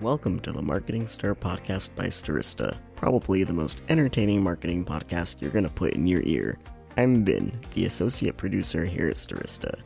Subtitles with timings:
[0.00, 5.50] Welcome to the Marketing Stir podcast by Stirista, probably the most entertaining marketing podcast you're
[5.50, 6.58] going to put in your ear.
[6.96, 9.78] I'm Vin, the associate producer here at Stirista.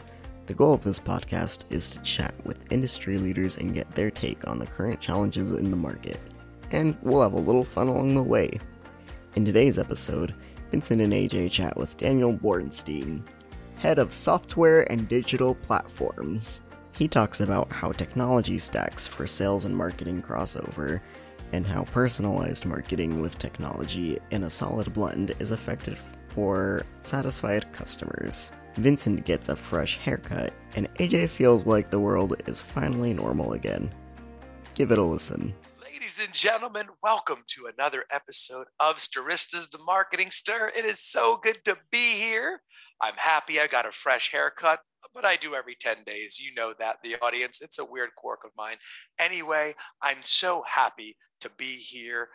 [0.47, 4.47] The goal of this podcast is to chat with industry leaders and get their take
[4.47, 6.21] on the current challenges in the market.
[6.71, 8.61] And we'll have a little fun along the way.
[9.35, 10.33] In today's episode,
[10.71, 13.21] Vincent and AJ chat with Daniel Bornstein,
[13.75, 16.63] head of software and digital platforms.
[16.97, 21.01] He talks about how technology stacks for sales and marketing crossover,
[21.51, 28.53] and how personalized marketing with technology in a solid blend is effective for satisfied customers.
[28.77, 33.93] Vincent gets a fresh haircut, and AJ feels like the world is finally normal again.
[34.75, 35.53] Give it a listen.
[35.83, 40.71] Ladies and gentlemen, welcome to another episode of Stiristas The Marketing Stir.
[40.77, 42.61] It is so good to be here.
[43.01, 44.79] I'm happy I got a fresh haircut
[45.15, 46.39] but I do every 10 days.
[46.41, 47.61] You know that, the audience.
[47.61, 48.77] It's a weird quirk of mine.
[49.19, 52.29] Anyway, I'm so happy to be here.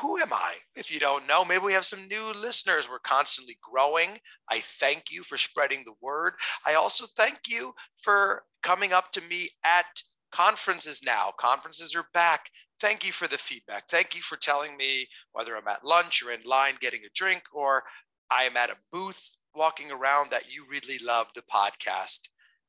[0.00, 0.54] Who am I?
[0.76, 2.88] If you don't know, maybe we have some new listeners.
[2.88, 4.18] We're constantly growing.
[4.50, 6.34] I thank you for spreading the word.
[6.64, 9.86] I also thank you for coming up to me at
[10.32, 11.32] conferences now.
[11.38, 12.50] Conferences are back.
[12.80, 13.88] Thank you for the feedback.
[13.90, 17.42] Thank you for telling me whether I'm at lunch or in line getting a drink
[17.52, 17.82] or
[18.30, 22.28] I am at a booth walking around that you really love the podcast.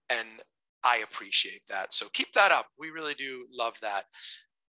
[0.09, 0.27] And
[0.83, 1.93] I appreciate that.
[1.93, 2.67] So keep that up.
[2.77, 4.05] We really do love that.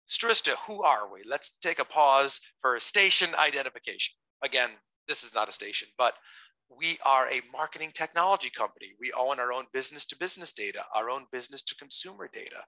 [0.08, 1.22] Stirista, who are we?
[1.26, 4.14] Let's take a pause for station identification.
[4.44, 4.70] Again,
[5.08, 6.14] this is not a station, but
[6.76, 8.88] we are a marketing technology company.
[9.00, 12.64] We own our own business to business data, our own business to consumer data.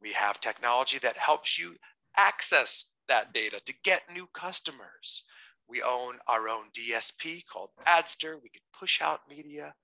[0.00, 1.76] We have technology that helps you
[2.16, 5.24] access that data to get new customers.
[5.68, 8.38] We own our own DSP called Adster.
[8.42, 9.74] We can push out media,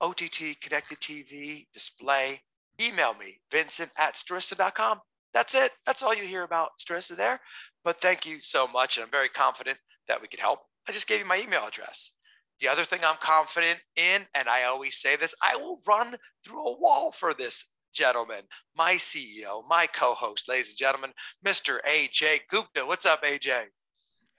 [0.00, 2.42] OTT, connected TV, display.
[2.80, 5.00] Email me, vincent at stirista.com.
[5.34, 5.72] That's it.
[5.84, 7.40] That's all you hear about Stirista there.
[7.84, 8.96] But thank you so much.
[8.96, 10.60] And I'm very confident that we could help.
[10.88, 12.12] I just gave you my email address.
[12.60, 16.66] The other thing I'm confident in, and I always say this, I will run through
[16.66, 18.42] a wall for this gentleman,
[18.76, 21.12] my CEO, my co host, ladies and gentlemen,
[21.46, 21.78] Mr.
[21.86, 22.84] AJ Gupta.
[22.84, 23.66] What's up, AJ?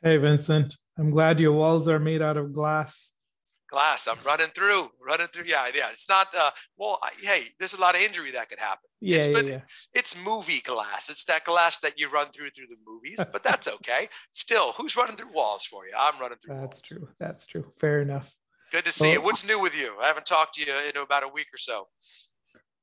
[0.01, 0.77] Hey, Vincent.
[0.97, 3.11] I'm glad your walls are made out of glass.
[3.69, 4.07] Glass.
[4.07, 5.43] I'm running through, running through.
[5.45, 5.89] Yeah, yeah.
[5.91, 6.33] It's not.
[6.33, 8.89] Uh, well, I, hey, there's a lot of injury that could happen.
[9.01, 9.61] Yeah, it's, yeah, yeah.
[9.93, 11.09] It's movie glass.
[11.09, 13.19] It's that glass that you run through through the movies.
[13.29, 14.07] But that's okay.
[14.31, 15.91] Still, who's running through walls for you?
[15.97, 16.55] I'm running through.
[16.55, 16.81] That's walls.
[16.81, 17.09] true.
[17.19, 17.65] That's true.
[17.77, 18.33] Fair enough.
[18.71, 19.21] Good to see well, you.
[19.21, 19.95] What's new with you?
[20.01, 21.87] I haven't talked to you in about a week or so.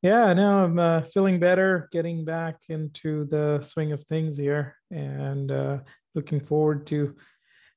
[0.03, 5.50] Yeah, no, I'm uh, feeling better, getting back into the swing of things here, and
[5.50, 5.78] uh,
[6.16, 7.15] looking forward to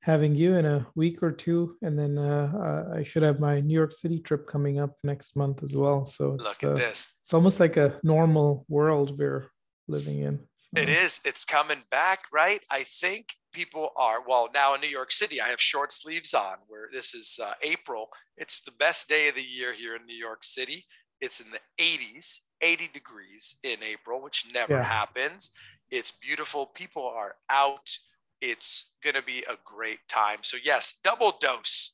[0.01, 3.59] having you in a week or two, and then uh, uh, I should have my
[3.59, 6.05] New York City trip coming up next month as well.
[6.05, 7.07] So it's, look at uh, this.
[7.23, 9.51] It's almost like a normal world we're
[9.87, 10.39] living in.
[10.55, 10.81] So.
[10.81, 11.19] It is.
[11.25, 12.61] It's coming back, right?
[12.71, 15.41] I think people are well now in New York City.
[15.41, 16.57] I have short sleeves on.
[16.67, 18.07] Where this is uh, April.
[18.37, 20.85] It's the best day of the year here in New York City.
[21.19, 24.83] It's in the 80s, 80 degrees in April, which never yeah.
[24.83, 25.49] happens.
[25.91, 26.67] It's beautiful.
[26.67, 27.89] People are out.
[28.41, 30.39] It's going to be a great time.
[30.43, 31.93] So, yes, double dose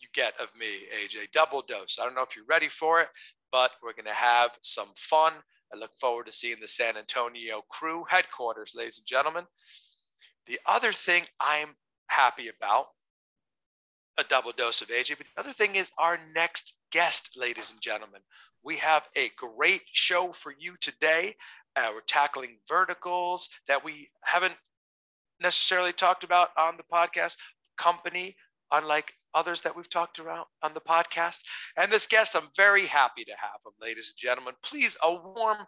[0.00, 1.98] you get of me, AJ, double dose.
[2.00, 3.08] I don't know if you're ready for it,
[3.50, 5.32] but we're going to have some fun.
[5.72, 9.44] I look forward to seeing the San Antonio crew headquarters, ladies and gentlemen.
[10.46, 11.70] The other thing I'm
[12.08, 12.86] happy about,
[14.18, 17.80] a double dose of AJ, but the other thing is our next guest, ladies and
[17.80, 18.20] gentlemen.
[18.62, 21.34] We have a great show for you today.
[21.74, 24.56] Uh, we're tackling verticals that we haven't
[25.40, 27.36] necessarily talked about on the podcast.
[27.76, 28.36] Company,
[28.72, 31.40] unlike others that we've talked about on the podcast.
[31.76, 34.54] And this guest, I'm very happy to have him, ladies and gentlemen.
[34.62, 35.58] Please, a warm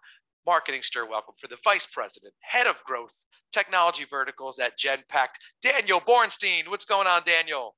[0.47, 3.15] marketing stir welcome for the vice president, head of growth,
[3.53, 6.69] technology verticals at Genpact, Daniel Bornstein.
[6.69, 7.77] What's going on, Daniel?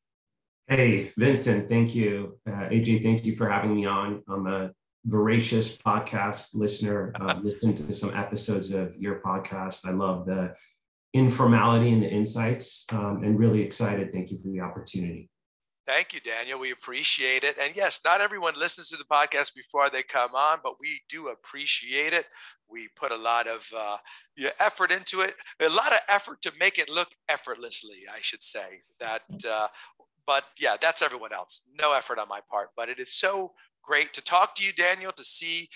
[0.68, 2.38] Hey, Vincent, thank you.
[2.48, 4.22] Uh, AJ, thank you for having me on.
[4.28, 4.70] I'm a
[5.04, 7.12] voracious podcast listener.
[7.20, 9.84] Uh, to some episodes of your podcast.
[9.84, 10.54] I love the
[11.12, 14.12] informality and the insights, um, and really excited.
[14.12, 15.28] Thank you for the opportunity.
[15.86, 16.60] Thank you, Daniel.
[16.60, 17.56] We appreciate it.
[17.60, 21.28] And yes, not everyone listens to the podcast before they come on, but we do
[21.28, 22.26] appreciate it.
[22.68, 23.96] We put a lot of uh,
[24.60, 28.82] effort into it, a lot of effort to make it look effortlessly, I should say.
[29.00, 29.66] That, uh,
[30.26, 31.62] but yeah, that's everyone else.
[31.76, 33.52] No effort on my part, but it is so
[33.82, 35.70] great to talk to you, Daniel, to see,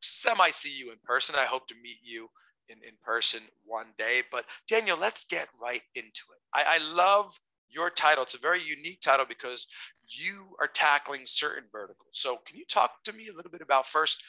[0.00, 1.36] semi see you in person.
[1.38, 2.30] I hope to meet you
[2.68, 4.22] in, in person one day.
[4.30, 6.40] But Daniel, let's get right into it.
[6.54, 7.38] I, I love
[7.68, 8.22] your title.
[8.22, 9.66] It's a very unique title because
[10.08, 12.12] you are tackling certain verticals.
[12.12, 14.22] So can you talk to me a little bit about first,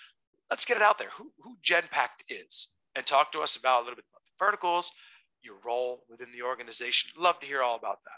[0.50, 3.84] let's get it out there, who, who Genpact is and talk to us about a
[3.84, 4.92] little bit about the verticals,
[5.42, 7.12] your role within the organization.
[7.18, 8.12] Love to hear all about that.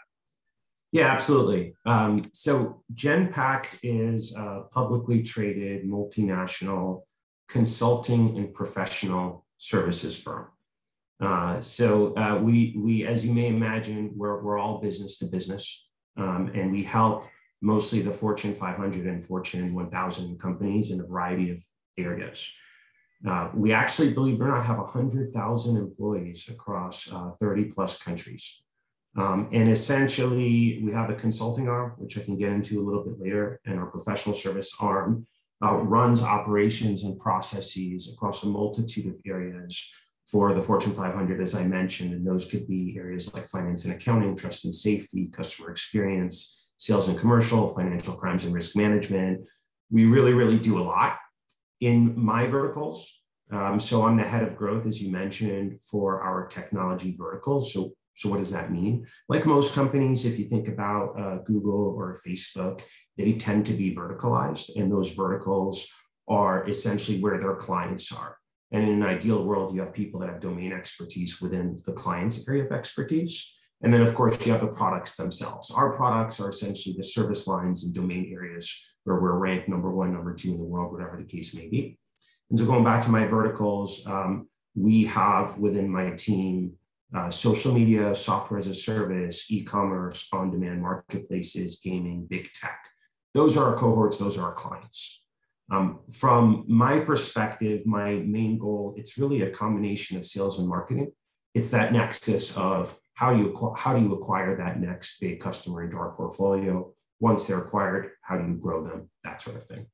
[0.92, 1.74] Yeah, absolutely.
[1.84, 7.02] Um, so Genpact is a publicly traded multinational
[7.48, 10.46] consulting and professional services firm.
[11.20, 15.88] Uh, so uh, we, we, as you may imagine, we're, we're all business to business,
[16.16, 17.26] um, and we help
[17.62, 21.62] mostly the Fortune 500 and Fortune 1000 companies in a variety of
[21.96, 22.52] areas.
[23.26, 28.62] Uh, we actually, believe it or not, have 100,000 employees across uh, 30 plus countries.
[29.16, 33.02] Um, and essentially, we have a consulting arm, which I can get into a little
[33.02, 35.26] bit later, and our professional service arm
[35.62, 39.92] uh, runs operations and processes across a multitude of areas
[40.26, 42.12] for the Fortune 500, as I mentioned.
[42.12, 47.08] And those could be areas like finance and accounting, trust and safety, customer experience, sales
[47.08, 49.46] and commercial, financial crimes and risk management.
[49.90, 51.16] We really, really do a lot
[51.80, 53.22] in my verticals.
[53.52, 57.72] Um, so I'm the head of growth, as you mentioned, for our technology verticals.
[57.72, 59.06] So, so what does that mean?
[59.28, 62.82] Like most companies, if you think about uh, Google or Facebook,
[63.18, 65.86] they tend to be verticalized, and those verticals
[66.26, 68.38] are essentially where their clients are.
[68.72, 72.48] And in an ideal world, you have people that have domain expertise within the client's
[72.48, 73.54] area of expertise.
[73.82, 75.70] And then, of course, you have the products themselves.
[75.70, 78.74] Our products are essentially the service lines and domain areas
[79.04, 81.98] where we're ranked number one, number two in the world, whatever the case may be.
[82.48, 86.72] And so, going back to my verticals, um, we have within my team
[87.14, 92.80] uh, social media, software as a service, e commerce, on demand marketplaces, gaming, big tech.
[93.34, 95.22] Those are our cohorts, those are our clients.
[95.70, 101.12] Um, from my perspective, my main goal, it's really a combination of sales and marketing.
[101.54, 105.82] It's that nexus of how do you how do you acquire that next big customer
[105.82, 106.92] into our portfolio?
[107.18, 109.08] Once they're acquired, how do you grow them?
[109.24, 109.86] That sort of thing.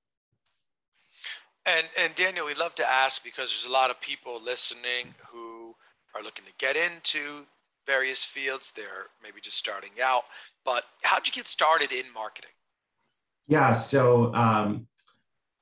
[1.65, 5.52] And and Daniel, we'd love to ask because there's a lot of people listening who
[6.15, 7.47] are looking to get into
[7.87, 8.73] various fields.
[8.75, 10.25] They're maybe just starting out.
[10.65, 12.51] But how'd you get started in marketing?
[13.49, 14.87] Yeah, so um,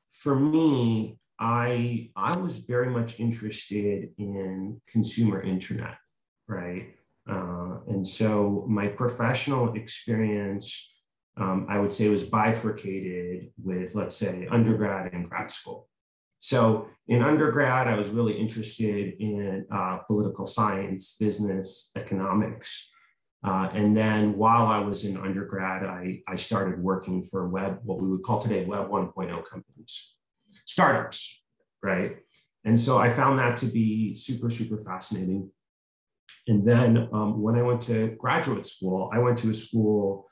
[0.09, 5.97] for me, I I was very much interested in consumer internet,
[6.47, 6.95] right?
[7.29, 10.95] Uh, and so my professional experience,
[11.37, 15.89] um, I would say, was bifurcated with, let's say, undergrad and grad school.
[16.41, 22.91] So in undergrad, I was really interested in uh, political science, business, economics.
[23.45, 28.01] Uh, and then while I was in undergrad, I, I started working for web, what
[28.01, 30.15] we would call today web 1.0 companies,
[30.67, 31.43] startups,
[31.83, 32.17] right?
[32.65, 35.51] And so I found that to be super, super fascinating.
[36.49, 40.27] And then um, when I went to graduate school, I went to a school,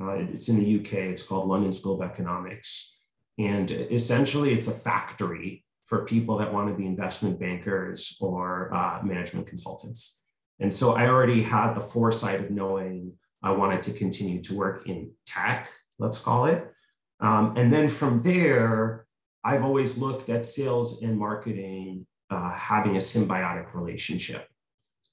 [0.00, 2.93] uh, it's in the UK, it's called London School of Economics.
[3.38, 9.02] And essentially, it's a factory for people that want to be investment bankers or uh,
[9.02, 10.22] management consultants.
[10.60, 14.88] And so I already had the foresight of knowing I wanted to continue to work
[14.88, 16.72] in tech, let's call it.
[17.20, 19.06] Um, and then from there,
[19.44, 24.48] I've always looked at sales and marketing uh, having a symbiotic relationship.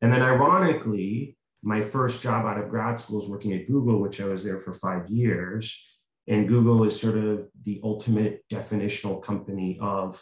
[0.02, 4.22] And then, ironically, my first job out of grad school was working at Google, which
[4.22, 5.91] I was there for five years.
[6.28, 10.22] And Google is sort of the ultimate definitional company of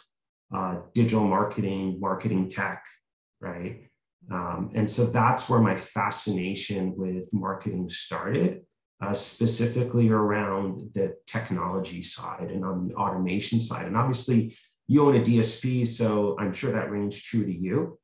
[0.54, 2.84] uh, digital marketing, marketing tech,
[3.40, 3.90] right?
[4.30, 8.62] Um, and so that's where my fascination with marketing started,
[9.02, 13.86] uh, specifically around the technology side and on the automation side.
[13.86, 14.56] And obviously,
[14.88, 17.98] you own a DSP, so I'm sure that rings true to you.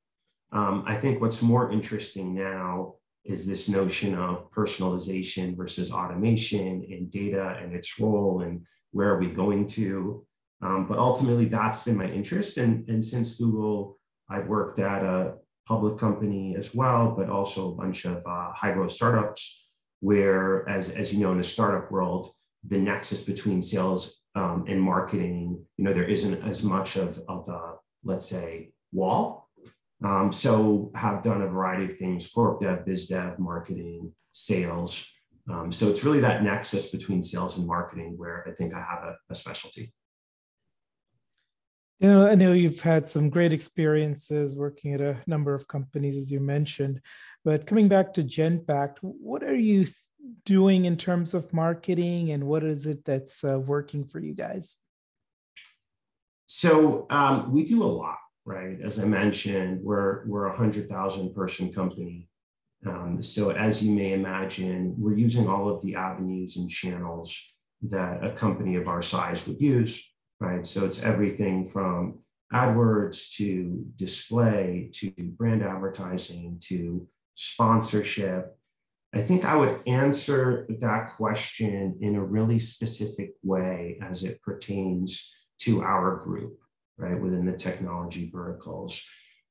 [0.52, 2.94] Um, I think what's more interesting now
[3.28, 9.18] is this notion of personalization versus automation and data and its role and where are
[9.18, 10.25] we going to.
[10.62, 12.56] Um, but ultimately, that's been my interest.
[12.59, 13.99] And, and since Google,
[14.30, 15.35] I've worked at a
[15.66, 19.64] public company as well, but also a bunch of uh, high growth startups
[20.00, 22.28] where, as, as you know, in the startup world,
[22.66, 27.49] the nexus between sales um, and marketing, you know, there isn't as much of, of
[27.49, 29.45] a, let's say, wall
[30.04, 35.10] um, so have done a variety of things, corp dev, biz dev, marketing, sales.
[35.50, 39.04] Um, so it's really that nexus between sales and marketing where I think I have
[39.04, 39.92] a, a specialty.
[41.98, 46.18] You know, I know you've had some great experiences working at a number of companies,
[46.18, 47.00] as you mentioned.
[47.42, 49.86] But coming back to Genpact, what are you
[50.44, 54.76] doing in terms of marketing, and what is it that's uh, working for you guys?
[56.44, 58.78] So um, we do a lot right?
[58.82, 62.28] As I mentioned, we're we're a hundred thousand person company.
[62.86, 67.36] Um, so as you may imagine, we're using all of the avenues and channels
[67.82, 70.08] that a company of our size would use,
[70.40, 70.64] right?
[70.64, 72.20] So it's everything from
[72.52, 78.56] AdWords to display to brand advertising to sponsorship.
[79.12, 85.46] I think I would answer that question in a really specific way as it pertains
[85.62, 86.58] to our group,
[86.98, 89.04] right, within the technology verticals,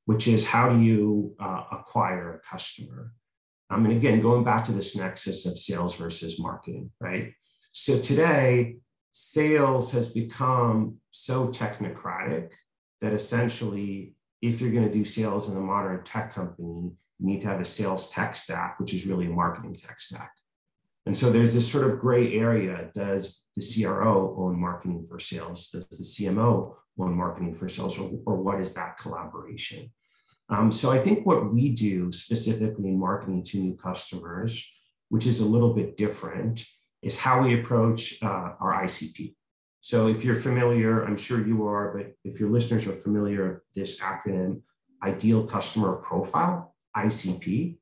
[0.04, 3.12] which is how do you uh, acquire a customer?
[3.70, 7.32] Um, and again, going back to this nexus of sales versus marketing, right?
[7.72, 8.76] So today,
[9.12, 12.52] sales has become so technocratic
[13.00, 17.40] that essentially, if you're going to do sales in a modern tech company, you need
[17.40, 20.32] to have a sales tech stack, which is really a marketing tech stack.
[21.06, 22.90] And so there's this sort of gray area.
[22.92, 25.70] Does the CRO own marketing for sales?
[25.70, 27.98] Does the CMO own marketing for sales?
[28.00, 29.90] Or, or what is that collaboration?
[30.48, 34.64] Um, so I think what we do specifically in marketing to new customers,
[35.08, 36.64] which is a little bit different,
[37.02, 39.34] is how we approach uh, our ICP.
[39.80, 43.62] So if you're familiar, I'm sure you are, but if your listeners are familiar with
[43.74, 44.62] this acronym,
[45.02, 47.76] Ideal Customer Profile, ICP,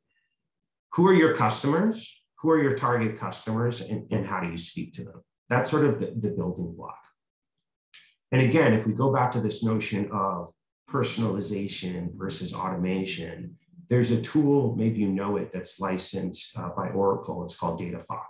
[0.93, 2.23] who are your customers?
[2.41, 5.23] Who are your target customers and, and how do you speak to them?
[5.49, 6.99] That's sort of the, the building block.
[8.35, 10.51] And again, if we go back to this notion of
[10.91, 13.57] personalization versus automation,
[13.89, 17.45] there's a tool, maybe you know it, that's licensed uh, by Oracle.
[17.45, 18.25] It's called DataFox.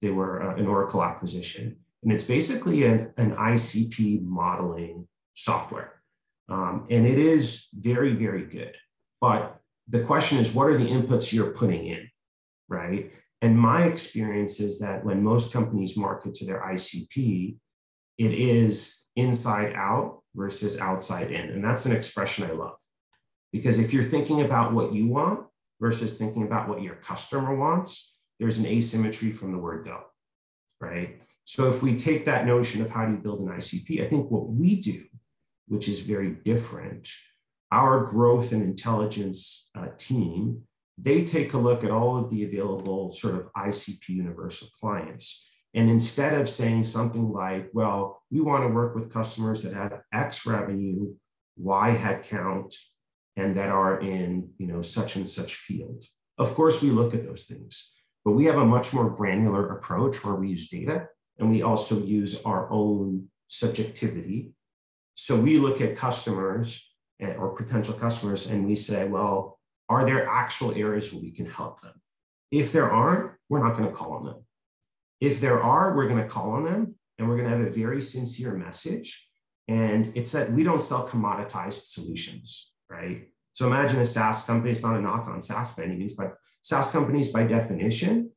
[0.00, 1.76] They were uh, an Oracle acquisition.
[2.02, 6.00] And it's basically an, an ICP modeling software.
[6.48, 8.74] Um, and it is very, very good.
[9.20, 12.08] But the question is, what are the inputs you're putting in,
[12.70, 13.12] right?
[13.42, 17.56] And my experience is that when most companies market to their ICP,
[18.16, 21.50] it is inside out versus outside in.
[21.50, 22.78] And that's an expression I love.
[23.52, 25.46] Because if you're thinking about what you want
[25.80, 30.00] versus thinking about what your customer wants, there's an asymmetry from the word go,
[30.80, 31.20] right?
[31.44, 34.30] So if we take that notion of how do you build an ICP, I think
[34.30, 35.04] what we do,
[35.68, 37.08] which is very different,
[37.72, 40.62] our growth and intelligence uh, team,
[40.98, 45.48] they take a look at all of the available sort of ICP universal clients.
[45.76, 50.00] And instead of saying something like, well, we want to work with customers that have
[50.12, 51.14] X revenue,
[51.58, 52.74] Y headcount,
[53.36, 56.02] and that are in you know such and such field.
[56.38, 57.92] Of course, we look at those things,
[58.24, 62.02] but we have a much more granular approach where we use data and we also
[62.02, 64.52] use our own subjectivity.
[65.14, 66.90] So we look at customers
[67.20, 69.58] eh, or potential customers and we say, well,
[69.90, 71.92] are there actual areas where we can help them?
[72.50, 74.45] If there aren't, we're not going to call on them.
[75.20, 77.70] If there are, we're going to call on them and we're going to have a
[77.70, 79.28] very sincere message.
[79.68, 83.28] And it's that we don't sell commoditized solutions, right?
[83.52, 86.34] So imagine a SaaS company, it's not a knock on SaaS by any means, but
[86.62, 88.30] SaaS companies by definition,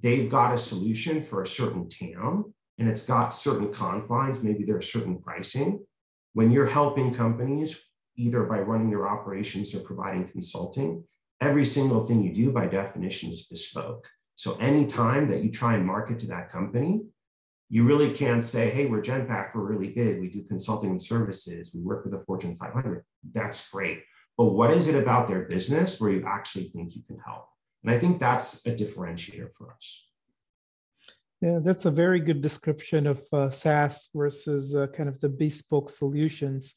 [0.00, 4.90] they've got a solution for a certain TAM and it's got certain confines, maybe there's
[4.90, 5.84] certain pricing.
[6.32, 7.84] When you're helping companies,
[8.16, 11.04] either by running their operations or providing consulting,
[11.40, 14.08] every single thing you do by definition is bespoke.
[14.36, 17.02] So anytime that you try and market to that company,
[17.68, 21.72] you really can't say, hey, we're Genpact, we're really big, we do consulting and services,
[21.74, 23.02] we work with the Fortune 500.
[23.32, 24.02] That's great.
[24.36, 27.46] But what is it about their business where you actually think you can help?
[27.82, 30.08] And I think that's a differentiator for us.
[31.40, 35.90] Yeah, that's a very good description of uh, SaaS versus uh, kind of the bespoke
[35.90, 36.74] solutions.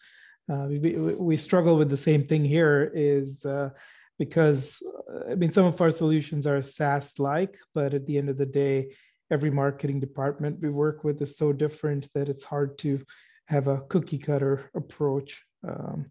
[0.52, 3.70] Uh, we, we struggle with the same thing here is uh,
[4.18, 8.30] because uh, I mean, some of our solutions are SaaS like, but at the end
[8.30, 8.96] of the day,
[9.32, 13.04] every marketing department we work with is so different that it's hard to
[13.48, 15.44] have a cookie cutter approach.
[15.68, 16.08] Um,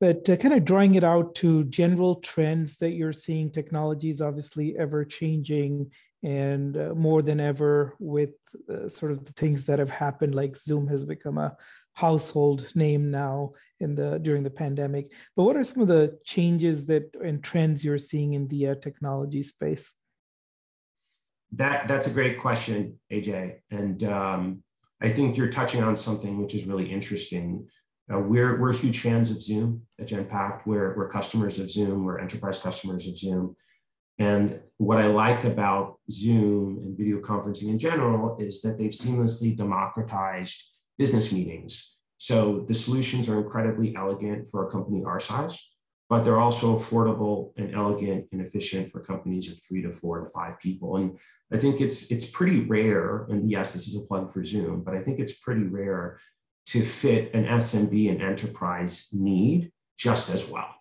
[0.00, 4.20] but uh, kind of drawing it out to general trends that you're seeing, technology is
[4.20, 5.90] obviously ever changing
[6.22, 8.34] and uh, more than ever with
[8.72, 11.56] uh, sort of the things that have happened like zoom has become a
[11.98, 15.12] household name now in the during the pandemic.
[15.34, 18.74] But what are some of the changes that and trends you're seeing in the uh,
[18.76, 19.94] technology space?
[21.52, 23.28] That that's a great question aj
[23.70, 24.62] and um,
[25.00, 27.66] i think you're touching on something which is really interesting.
[28.12, 30.64] Uh, we're, we're huge fans of zoom at genpact.
[30.64, 32.04] We're, we're customers of zoom.
[32.04, 33.54] We're enterprise customers of zoom.
[34.18, 39.56] And what I like about Zoom and video conferencing in general is that they've seamlessly
[39.56, 40.60] democratized
[40.98, 41.96] business meetings.
[42.18, 45.64] So the solutions are incredibly elegant for a company our size,
[46.08, 50.26] but they're also affordable and elegant and efficient for companies of three to four to
[50.26, 50.96] five people.
[50.96, 51.18] And
[51.52, 54.94] I think it's it's pretty rare, and yes, this is a plug for Zoom, but
[54.94, 56.18] I think it's pretty rare
[56.66, 60.74] to fit an SMB and enterprise need just as well,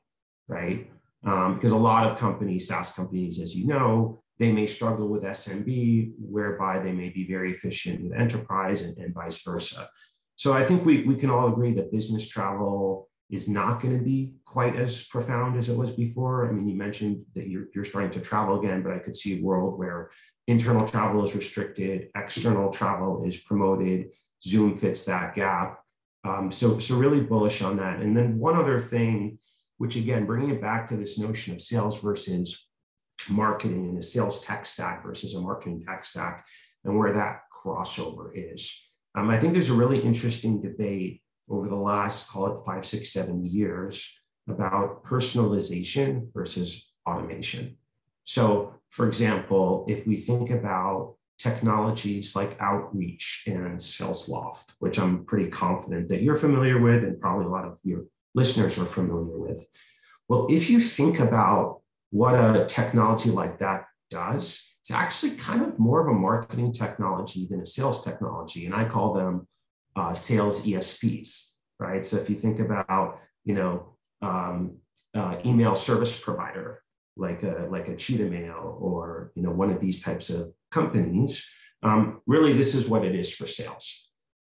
[0.47, 0.89] right?
[1.25, 5.23] Um, because a lot of companies, SaaS companies, as you know, they may struggle with
[5.23, 9.89] SMB, whereby they may be very efficient with enterprise and, and vice versa.
[10.35, 14.03] So I think we, we can all agree that business travel is not going to
[14.03, 16.47] be quite as profound as it was before.
[16.47, 19.39] I mean, you mentioned that you're, you're starting to travel again, but I could see
[19.39, 20.11] a world where
[20.47, 24.13] internal travel is restricted, external travel is promoted,
[24.43, 25.79] Zoom fits that gap.
[26.23, 27.99] Um, so, so really bullish on that.
[27.99, 29.39] And then one other thing,
[29.77, 32.66] which again, bringing it back to this notion of sales versus
[33.29, 36.47] marketing and a sales tech stack versus a marketing tech stack
[36.83, 38.89] and where that crossover is.
[39.15, 43.11] Um, I think there's a really interesting debate over the last, call it five, six,
[43.11, 47.77] seven years about personalization versus automation.
[48.23, 55.49] So, for example, if we think about technologies like Outreach and SalesLoft, which I'm pretty
[55.49, 59.65] confident that you're familiar with, and probably a lot of your listeners are familiar with.
[60.27, 65.77] Well, if you think about what a technology like that does, it's actually kind of
[65.79, 68.65] more of a marketing technology than a sales technology.
[68.65, 69.47] And I call them
[69.95, 72.05] uh, sales ESPs, right?
[72.05, 74.77] So if you think about, you know, um,
[75.13, 76.83] uh, email service provider
[77.17, 81.45] like a like a Cheetah Mail or you know one of these types of companies,
[81.83, 84.09] um, really this is what it is for sales.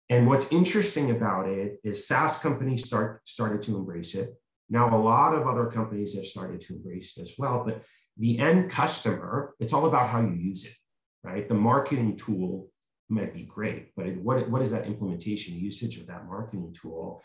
[0.09, 4.33] And what's interesting about it is SaaS companies start started to embrace it.
[4.69, 7.83] Now a lot of other companies have started to embrace it as well, but
[8.17, 10.75] the end customer, it's all about how you use it,
[11.23, 11.47] right?
[11.47, 12.69] The marketing tool
[13.09, 17.23] might be great, but it, what, what is that implementation usage of that marketing tool?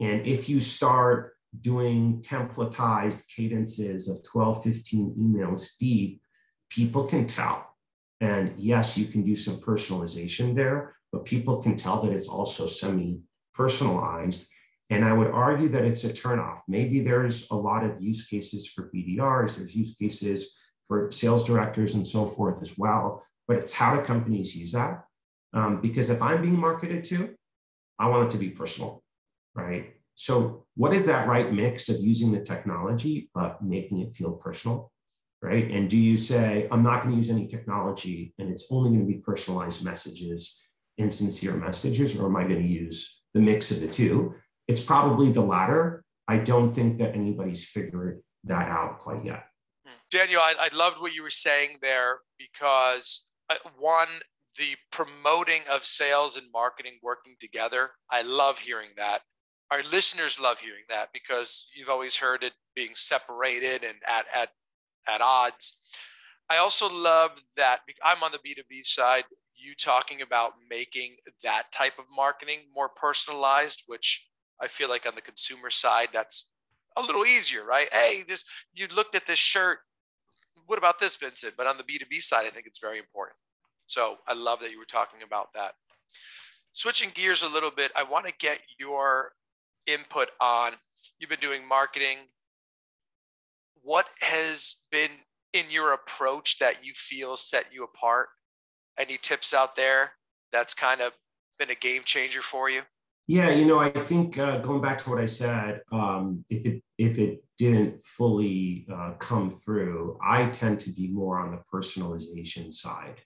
[0.00, 6.22] And if you start doing templatized cadences of 12, 15 emails deep,
[6.70, 7.66] people can tell.
[8.20, 12.66] And yes, you can do some personalization there, but people can tell that it's also
[12.66, 13.20] semi
[13.54, 14.46] personalized.
[14.90, 16.60] And I would argue that it's a turnoff.
[16.66, 20.56] Maybe there's a lot of use cases for BDRs, there's use cases
[20.86, 23.24] for sales directors and so forth as well.
[23.46, 25.04] But it's how do companies use that?
[25.52, 27.34] Um, because if I'm being marketed to,
[27.98, 29.02] I want it to be personal,
[29.54, 29.94] right?
[30.14, 34.92] So, what is that right mix of using the technology but making it feel personal,
[35.40, 35.70] right?
[35.70, 39.06] And do you say, I'm not going to use any technology and it's only going
[39.06, 40.60] to be personalized messages
[40.98, 44.34] and sincere messages, or am I going to use the mix of the two?
[44.70, 46.04] It's probably the latter.
[46.28, 49.46] I don't think that anybody's figured that out quite yet.
[50.12, 54.08] Daniel, I, I loved what you were saying there because uh, one,
[54.56, 59.22] the promoting of sales and marketing working together, I love hearing that.
[59.72, 64.50] Our listeners love hearing that because you've always heard it being separated and at, at,
[65.08, 65.78] at odds.
[66.48, 69.24] I also love that I'm on the B2B side,
[69.56, 74.26] you talking about making that type of marketing more personalized, which
[74.60, 76.50] I feel like on the consumer side, that's
[76.96, 77.88] a little easier, right?
[77.92, 78.44] Hey, this
[78.74, 79.78] you looked at this shirt.
[80.66, 81.54] What about this, Vincent?
[81.56, 83.36] But on the B2B side, I think it's very important.
[83.86, 85.72] So I love that you were talking about that.
[86.72, 89.32] Switching gears a little bit, I want to get your
[89.86, 90.74] input on
[91.20, 92.18] you've been doing marketing.
[93.82, 95.10] What has been
[95.52, 98.28] in your approach that you feel set you apart?
[98.98, 100.12] Any tips out there
[100.52, 101.12] that's kind of
[101.58, 102.82] been a game changer for you?
[103.30, 106.82] Yeah, you know, I think uh, going back to what I said, um, if it
[106.98, 112.74] if it didn't fully uh, come through, I tend to be more on the personalization
[112.74, 113.20] side,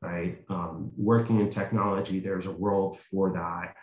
[0.00, 0.38] right?
[0.48, 3.74] Um, working in technology, there's a world for that,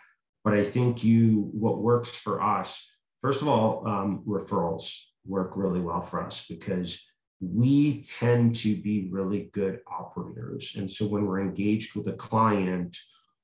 [0.44, 2.90] but I think you what works for us.
[3.20, 7.04] First of all, um, referrals work really well for us because
[7.42, 12.96] we tend to be really good operators, and so when we're engaged with a client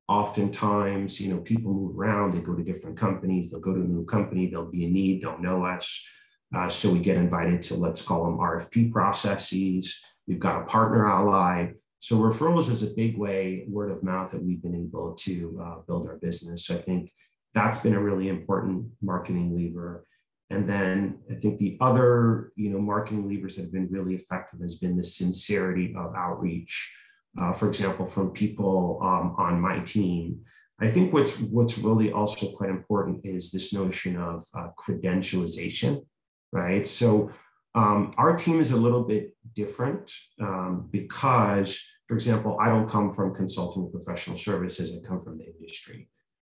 [0.09, 3.85] oftentimes, you know, people move around, they go to different companies, they'll go to a
[3.85, 6.07] new company, there'll be a need, they'll know us.
[6.55, 10.03] Uh, so we get invited to, let's call them RFP processes.
[10.27, 11.73] We've got a partner ally.
[12.01, 15.77] So referrals is a big way, word of mouth, that we've been able to uh,
[15.87, 16.67] build our business.
[16.67, 17.11] So I think
[17.55, 20.05] that's been a really important marketing lever.
[20.51, 24.61] And then I think the other, you know, marketing levers that have been really effective
[24.61, 26.93] has been the sincerity of outreach
[27.41, 30.41] uh, for example, from people um, on my team.
[30.81, 36.05] I think what's what's really also quite important is this notion of uh, credentialization,
[36.53, 36.87] right?
[36.87, 37.31] So
[37.75, 43.13] um, our team is a little bit different um, because, for example, I don't come
[43.13, 46.09] from consulting professional services; I come from the industry.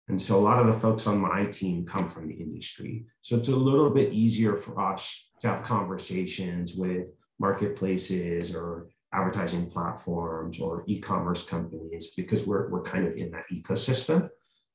[0.10, 3.06] And so a lot of the folks on my team come from the industry.
[3.22, 7.10] So it's a little bit easier for us to have conversations with
[7.40, 14.28] marketplaces or advertising platforms or e-commerce companies because we're, we're kind of in that ecosystem.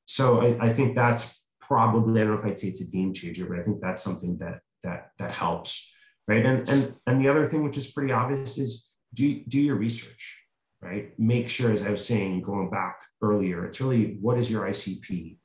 [0.05, 3.13] So I, I think that's probably, I don't know if I'd say it's a game
[3.13, 5.91] changer, but I think that's something that that that helps.
[6.27, 6.45] Right.
[6.45, 10.41] And and and the other thing which is pretty obvious is do do your research,
[10.81, 11.11] right?
[11.19, 15.39] Make sure, as I was saying, going back earlier, it's really what is your ICP?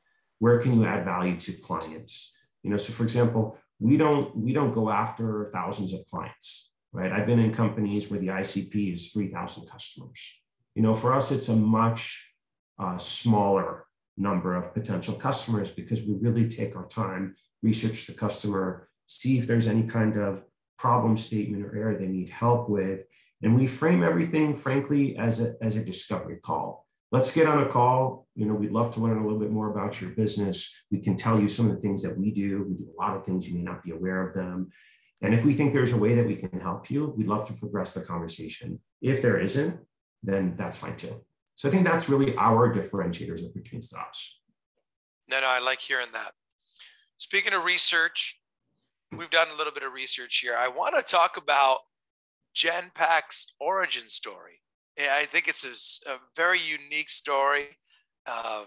[0.45, 2.37] where can you add value to clients?
[2.63, 7.13] You know, so for example, we don't we don't go after thousands of clients, right?
[7.13, 10.41] I've been in companies where the ICP is 3,000 customers.
[10.75, 12.33] You know, for us, it's a much
[12.79, 13.85] uh, smaller
[14.17, 19.47] number of potential customers because we really take our time, research the customer, see if
[19.47, 20.45] there's any kind of
[20.79, 23.01] problem statement or area they need help with.
[23.43, 26.87] And we frame everything, frankly, as a, as a discovery call.
[27.11, 28.27] Let's get on a call.
[28.35, 30.73] You know, we'd love to learn a little bit more about your business.
[30.91, 32.65] We can tell you some of the things that we do.
[32.69, 34.71] We do a lot of things, you may not be aware of them.
[35.25, 37.55] And if we think there's a way that we can help you, we'd love to
[37.55, 38.79] progress the conversation.
[39.01, 39.81] If there isn't,
[40.23, 41.25] then that's fine too.
[41.55, 44.41] So I think that's really our differentiators of between stocks.
[45.27, 46.33] No, no, I like hearing that.
[47.17, 48.39] Speaking of research,
[49.17, 50.57] we've done a little bit of research here.
[50.59, 51.79] I want to talk about
[52.55, 54.61] Genpact's origin story.
[54.99, 57.79] I think it's a, a very unique story.
[58.27, 58.67] Um,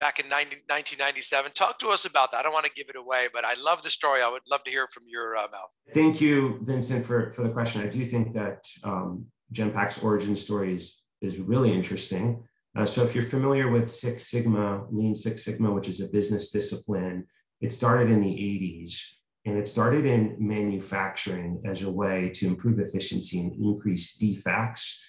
[0.00, 1.52] back in 90, 1997.
[1.52, 2.38] Talk to us about that.
[2.38, 4.22] I don't want to give it away, but I love the story.
[4.22, 5.70] I would love to hear it from your uh, mouth.
[5.94, 7.82] Thank you, Vincent, for, for the question.
[7.82, 12.42] I do think that um, Genpact's origin story is, is really interesting.
[12.76, 16.50] Uh, so if you're familiar with Six Sigma, Lean Six Sigma, which is a business
[16.50, 17.24] discipline,
[17.60, 19.00] it started in the 80s
[19.46, 25.02] and it started in manufacturing as a way to improve efficiency and increase defects.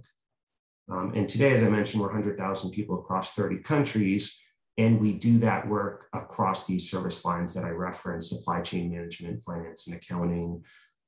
[0.90, 4.40] Um, and today, as I mentioned, we're 100,000 people across 30 countries.
[4.78, 9.44] And we do that work across these service lines that I referenced supply chain management,
[9.44, 10.64] finance and accounting,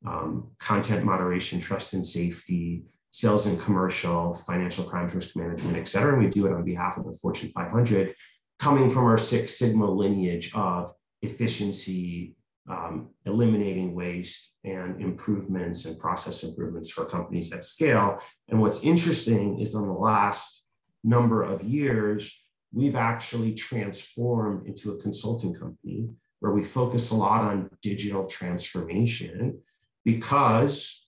[0.05, 6.13] um, content moderation, trust and safety, sales and commercial, financial crimes, risk management, et cetera.
[6.13, 8.13] And we do it on behalf of the Fortune 500,
[8.59, 10.91] coming from our Six Sigma lineage of
[11.21, 12.35] efficiency,
[12.69, 18.19] um, eliminating waste, and improvements and process improvements for companies at scale.
[18.49, 20.67] And what's interesting is in the last
[21.03, 27.41] number of years, we've actually transformed into a consulting company where we focus a lot
[27.41, 29.59] on digital transformation
[30.05, 31.07] because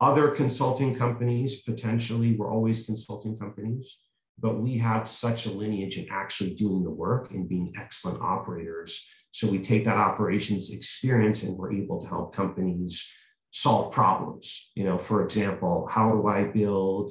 [0.00, 3.98] other consulting companies potentially were always consulting companies,
[4.38, 9.08] but we have such a lineage in actually doing the work and being excellent operators.
[9.32, 13.10] So we take that operations experience and we're able to help companies
[13.50, 14.70] solve problems.
[14.74, 17.10] You know, for example, how do I build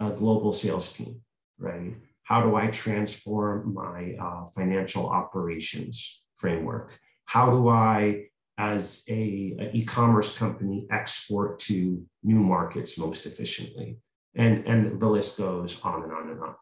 [0.00, 1.20] a global sales team,
[1.58, 1.94] right?
[2.24, 6.96] How do I transform my uh, financial operations framework?
[7.24, 8.26] How do I
[8.58, 13.98] as a, a e-commerce company export to new markets most efficiently
[14.34, 16.54] and and the list goes on and on and on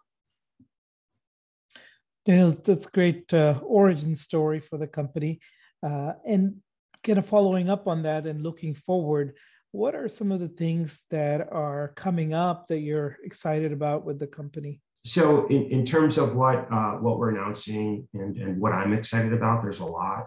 [2.31, 5.40] Daniel, that's great uh, origin story for the company.
[5.83, 6.57] Uh, and
[7.03, 9.37] kind of following up on that and looking forward,
[9.73, 14.19] what are some of the things that are coming up that you're excited about with
[14.19, 14.81] the company?
[15.05, 19.33] So, in, in terms of what uh, what we're announcing and, and what I'm excited
[19.33, 20.27] about, there's a lot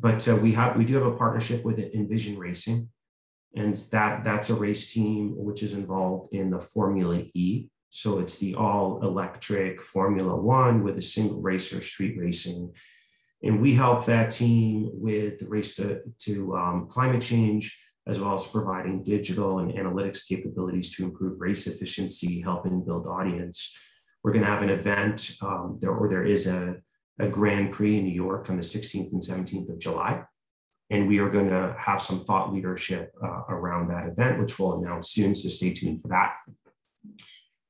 [0.00, 2.88] but uh, we have we do have a partnership with Envision Racing,
[3.56, 7.68] and that that's a race team which is involved in the Formula E.
[7.90, 12.72] So it's the all electric Formula One with a single racer, street racing,
[13.42, 18.34] and we help that team with the race to, to um, climate change as well
[18.34, 23.76] as providing digital and analytics capabilities to improve race efficiency, helping build audience.
[24.24, 26.76] We're going to have an event, um, there, or there is a
[27.18, 30.22] a Grand Prix in New York on the 16th and 17th of July.
[30.90, 34.82] And we are going to have some thought leadership uh, around that event, which we'll
[34.82, 35.34] announce soon.
[35.34, 36.34] So stay tuned for that.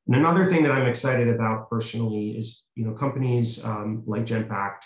[0.08, 4.84] And another thing that I'm excited about personally is, you know, companies um, like Genpact,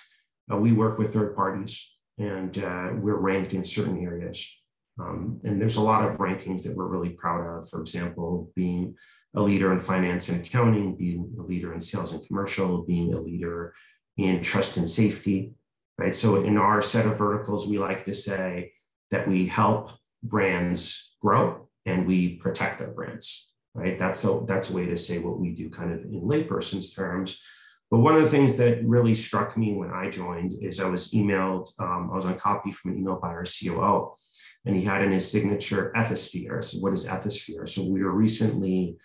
[0.53, 4.63] uh, we work with third parties and uh, we're ranked in certain areas.
[5.01, 7.69] Um, and there's a lot of rankings that we're really proud of.
[7.69, 8.97] For example, being
[9.35, 13.21] a leader in finance and accounting, being a leader in sales and commercial, being a
[13.21, 13.75] leader
[14.17, 15.53] in trust and safety,
[15.99, 16.15] right?
[16.15, 18.73] So in our set of verticals, we like to say
[19.11, 23.99] that we help brands grow and we protect their brands, right?
[23.99, 27.43] That's a, that's a way to say what we do kind of in layperson's terms.
[27.91, 31.13] But one of the things that really struck me when I joined is I was
[31.13, 34.15] emailed, um, I was on copy from an email by our COO,
[34.65, 36.65] and he had in his signature Ethisphere.
[36.65, 37.69] So, what is Ethisphere?
[37.69, 38.97] So, we were recently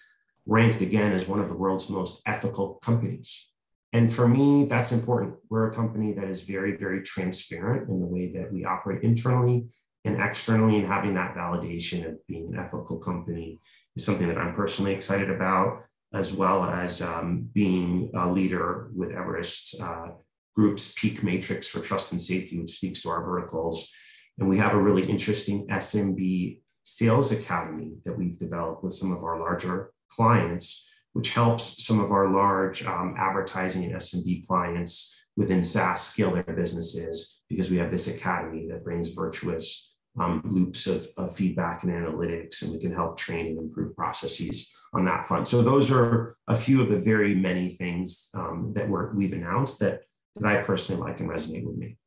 [0.46, 3.52] ranked again as one of the world's most ethical companies.
[3.92, 5.36] And for me, that's important.
[5.50, 9.66] We're a company that is very, very transparent in the way that we operate internally
[10.08, 13.60] and externally, and having that validation of being an ethical company
[13.96, 19.12] is something that I'm personally excited about, as well as um, being a leader with
[19.12, 20.08] Everest uh,
[20.56, 23.92] Group's Peak Matrix for Trust and Safety, which speaks to our verticals.
[24.40, 29.24] And we have a really interesting SMB sales academy that we've developed with some of
[29.24, 35.64] our larger clients, which helps some of our large um, advertising and SMB clients within
[35.64, 39.87] SaaS scale their businesses because we have this academy that brings virtuous
[40.20, 44.76] um, loops of, of, feedback and analytics, and we can help train and improve processes
[44.94, 45.48] on that front.
[45.48, 49.80] So those are a few of the very many things um, that we're, we've announced
[49.80, 50.02] that,
[50.36, 51.98] that I personally like and resonate with me.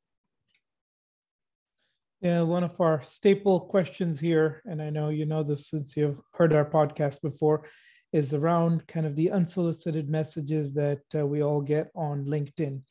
[2.20, 6.20] Yeah, one of our staple questions here, and I know you know this since you've
[6.32, 7.64] heard our podcast before,
[8.12, 12.82] is around kind of the unsolicited messages that uh, we all get on LinkedIn.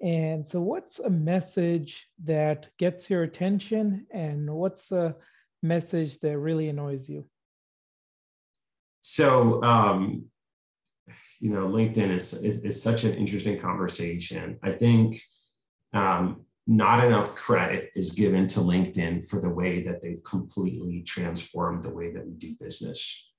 [0.00, 5.16] And so, what's a message that gets your attention, and what's a
[5.62, 7.26] message that really annoys you?
[9.00, 10.26] So, um,
[11.40, 14.58] you know, LinkedIn is, is, is such an interesting conversation.
[14.62, 15.20] I think
[15.92, 21.82] um, not enough credit is given to LinkedIn for the way that they've completely transformed
[21.82, 23.32] the way that we do business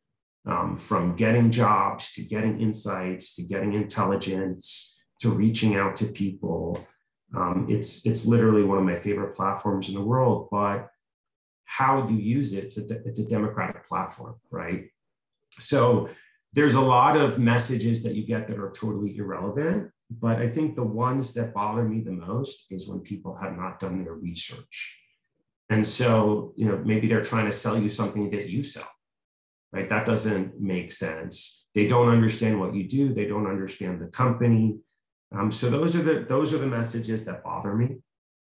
[0.47, 6.87] um, from getting jobs to getting insights to getting intelligence to reaching out to people.
[7.35, 10.47] Um, it's it's literally one of my favorite platforms in the world.
[10.51, 10.89] But
[11.65, 14.89] how you use it, it's a, it's a democratic platform, right?
[15.59, 16.09] So
[16.53, 19.91] there's a lot of messages that you get that are totally irrelevant.
[20.09, 23.79] But I think the ones that bother me the most is when people have not
[23.79, 24.99] done their research.
[25.69, 28.89] And so, you know, maybe they're trying to sell you something that you sell
[29.71, 29.89] right?
[29.89, 31.65] That doesn't make sense.
[31.73, 33.13] They don't understand what you do.
[33.13, 34.79] They don't understand the company.
[35.31, 37.97] Um, so those are the those are the messages that bother me.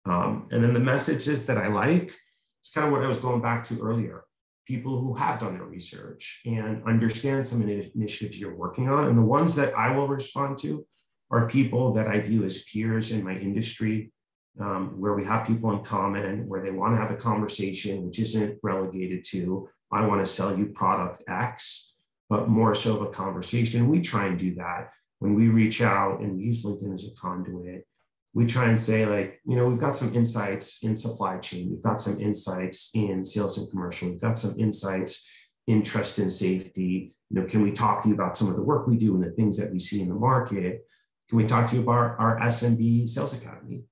[0.07, 3.41] Um, and then the messages that I like is kind of what I was going
[3.41, 4.25] back to earlier.
[4.67, 9.09] People who have done their research and understand some initiatives you're working on.
[9.09, 10.87] And the ones that I will respond to
[11.31, 14.13] are people that I view as peers in my industry,
[14.61, 18.19] um, where we have people in common, where they want to have a conversation, which
[18.19, 21.95] isn't relegated to I want to sell you product X,
[22.29, 23.89] but more so of a conversation.
[23.89, 27.87] We try and do that when we reach out and use LinkedIn as a conduit.
[28.33, 31.83] We try and say, like, you know, we've got some insights in supply chain, we've
[31.83, 35.31] got some insights in sales and commercial, we've got some insights
[35.69, 37.15] in trust and safety.
[37.31, 39.25] You know, can we talk to you about some of the work we do and
[39.25, 40.85] the things that we see in the market?
[41.29, 43.85] Can we talk to you about our SMB sales academy?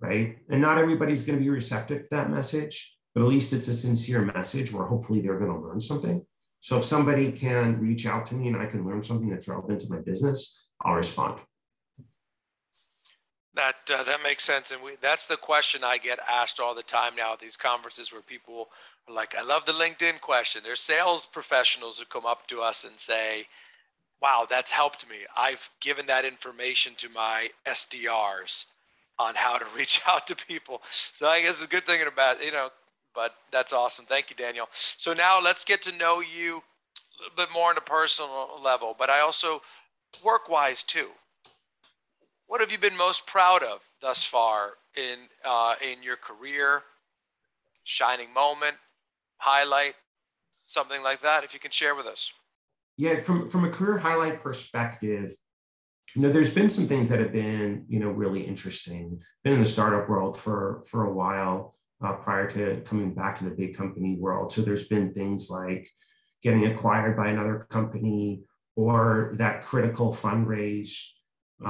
[0.00, 0.38] Right.
[0.48, 3.74] And not everybody's going to be receptive to that message but at least it's a
[3.74, 6.24] sincere message where hopefully they're going to learn something.
[6.60, 9.80] So if somebody can reach out to me and I can learn something that's relevant
[9.80, 11.40] to my business, I'll respond.
[13.54, 16.84] That uh, that makes sense, and we, that's the question I get asked all the
[16.84, 18.68] time now at these conferences where people
[19.08, 22.84] are like, "I love the LinkedIn question." There's sales professionals who come up to us
[22.84, 23.48] and say,
[24.22, 25.26] "Wow, that's helped me.
[25.36, 28.66] I've given that information to my SDRs
[29.18, 32.44] on how to reach out to people." So I guess it's a good thing about
[32.44, 32.70] you know
[33.14, 34.04] but that's awesome.
[34.04, 34.68] Thank you, Daniel.
[34.72, 38.94] So now let's get to know you a little bit more on a personal level,
[38.98, 39.62] but I also
[40.24, 41.08] work wise too.
[42.46, 46.82] What have you been most proud of thus far in uh, in your career?
[47.84, 48.76] Shining moment,
[49.38, 49.94] highlight,
[50.66, 51.44] something like that.
[51.44, 52.32] If you can share with us.
[52.96, 55.32] Yeah, from from a career highlight perspective,
[56.14, 59.20] you know, there's been some things that have been you know really interesting.
[59.44, 63.44] Been in the startup world for for a while uh, prior to coming back to
[63.44, 64.52] the big company world.
[64.52, 65.88] So there's been things like
[66.42, 68.42] getting acquired by another company
[68.80, 70.94] or that critical fundraise,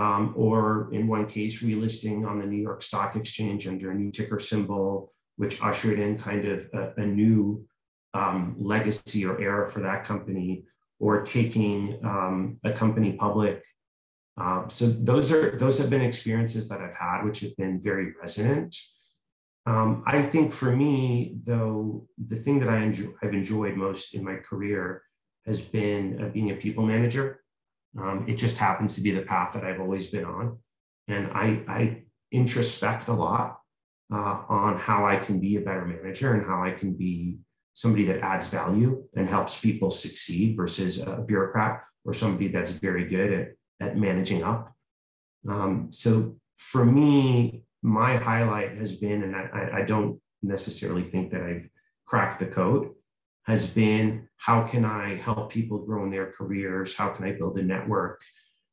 [0.03, 4.12] um, or in one case, relisting on the New York Stock Exchange under a new
[4.12, 7.66] ticker symbol, which ushered in kind of a, a new
[8.14, 10.62] um, legacy or era for that company,
[11.01, 13.64] or taking um, a company public.
[14.40, 18.12] Uh, so those are those have been experiences that I've had, which have been very
[18.23, 18.77] resonant.
[19.66, 24.23] Um, I think for me, though, the thing that I enjoy, I've enjoyed most in
[24.25, 25.03] my career
[25.46, 27.40] has been uh, being a people manager.
[27.98, 30.59] Um, it just happens to be the path that I've always been on.
[31.09, 33.59] And I, I introspect a lot
[34.12, 37.38] uh, on how I can be a better manager and how I can be
[37.74, 43.07] somebody that adds value and helps people succeed versus a bureaucrat or somebody that's very
[43.07, 44.72] good at, at managing up.
[45.48, 51.42] Um, so for me, my highlight has been, and I, I don't necessarily think that
[51.42, 51.68] I've
[52.07, 52.90] cracked the code,
[53.44, 56.96] has been how can I help people grow in their careers?
[56.96, 58.20] How can I build a network?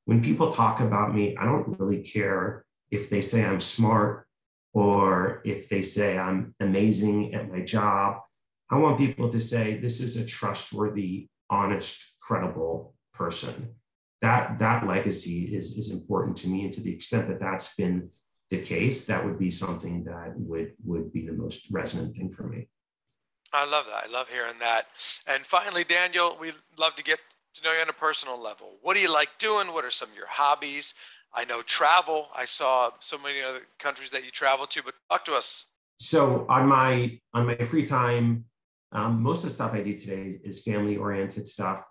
[0.06, 4.27] When people talk about me, I don't really care if they say I'm smart
[4.73, 8.19] or if they say I'm amazing at my job.
[8.69, 13.75] I want people to say this is a trustworthy, honest, credible person.
[14.21, 18.10] That that legacy is is important to me, and to the extent that that's been
[18.49, 22.47] the case, that would be something that would would be the most resonant thing for
[22.47, 22.67] me.
[23.53, 24.03] I love that.
[24.05, 24.88] I love hearing that.
[25.25, 27.19] And finally, Daniel, we love to get
[27.55, 28.73] to know you on a personal level.
[28.81, 29.73] What do you like doing?
[29.73, 30.93] What are some of your hobbies?
[31.33, 32.27] I know travel.
[32.36, 35.65] I saw so many other countries that you travel to, but talk to us.
[35.99, 38.45] So on my on my free time,
[38.91, 41.86] um, most of the stuff I do today is, is family oriented stuff.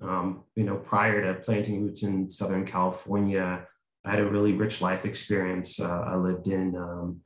[0.00, 3.66] Um, you know, prior to planting roots in Southern California,
[4.04, 5.78] I had a really rich life experience.
[5.78, 7.20] Uh, I lived in um,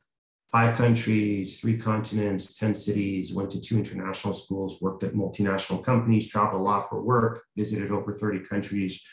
[0.57, 6.27] five countries, three continents, 10 cities, went to two international schools, worked at multinational companies,
[6.27, 9.05] traveled a lot for work, visited over 30 countries.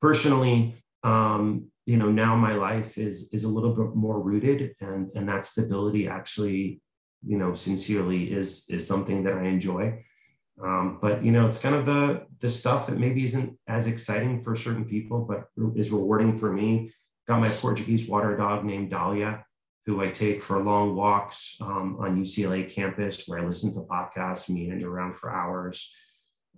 [0.00, 5.10] Personally, um, you know, now my life is is a little bit more rooted, and
[5.14, 6.80] and that stability actually,
[7.22, 9.84] you know, sincerely is is something that I enjoy.
[10.64, 12.02] Um, but you know, it's kind of the
[12.40, 15.40] the stuff that maybe isn't as exciting for certain people, but
[15.76, 16.92] is rewarding for me.
[17.26, 19.44] Got my Portuguese water dog named Dahlia,
[19.88, 24.50] who I take for long walks um, on UCLA campus, where I listen to podcasts,
[24.50, 25.96] meander around for hours.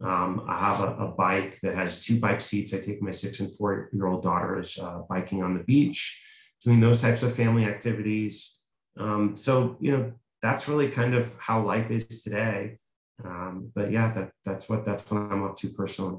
[0.01, 2.75] Um, I have a, a, bike that has two bike seats.
[2.75, 6.21] I take my six and four year old daughters uh, biking on the beach,
[6.65, 8.59] doing those types of family activities.
[8.99, 10.13] Um, so you know,
[10.43, 12.79] that's really kind of how life is today.
[13.25, 16.19] Um, but yeah, that, that's what that's what I'm up to personally.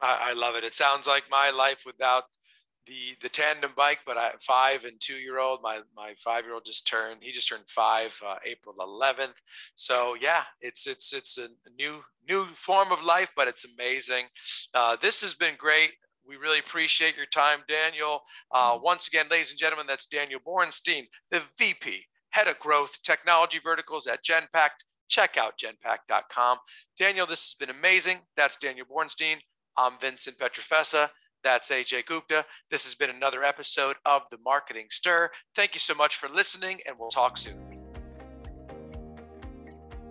[0.00, 0.62] I, I love it.
[0.62, 2.24] It sounds like my life without
[2.86, 5.60] the the tandem bike, but I five and two year old.
[5.62, 7.22] My my five year old just turned.
[7.22, 9.36] He just turned five, uh, April 11th.
[9.74, 14.26] So yeah, it's it's it's a new new form of life, but it's amazing.
[14.74, 15.92] Uh, this has been great.
[16.26, 18.22] We really appreciate your time, Daniel.
[18.50, 23.60] Uh, once again, ladies and gentlemen, that's Daniel Bornstein, the VP, Head of Growth Technology
[23.62, 26.58] Verticals at Genpact check out genpact.com.
[26.98, 28.18] Daniel, this has been amazing.
[28.36, 29.36] That's Daniel Bornstein.
[29.76, 31.10] I'm Vincent Pietrafesa.
[31.44, 32.46] That's Ajay Gupta.
[32.70, 35.30] This has been another episode of The Marketing Stir.
[35.54, 37.74] Thank you so much for listening, and we'll talk soon.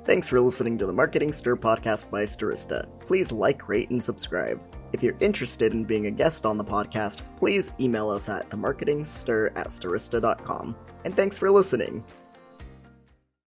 [0.06, 2.88] Thanks for listening to the Marketing Stir podcast by Stirista.
[3.06, 4.62] Please like, rate, and subscribe.
[4.92, 9.52] If you're interested in being a guest on the podcast, please email us at themarketingstir
[9.56, 10.76] at stirista.com.
[11.04, 12.04] And thanks for listening.